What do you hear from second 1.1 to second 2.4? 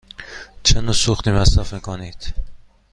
مصرف می کند؟